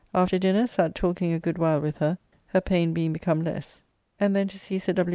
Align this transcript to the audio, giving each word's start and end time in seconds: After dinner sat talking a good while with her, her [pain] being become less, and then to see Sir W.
After 0.15 0.39
dinner 0.39 0.65
sat 0.65 0.95
talking 0.95 1.31
a 1.31 1.37
good 1.39 1.59
while 1.59 1.79
with 1.79 1.97
her, 1.97 2.17
her 2.47 2.59
[pain] 2.61 2.91
being 2.91 3.13
become 3.13 3.43
less, 3.43 3.83
and 4.19 4.35
then 4.35 4.47
to 4.47 4.57
see 4.57 4.79
Sir 4.79 4.93
W. 4.93 5.09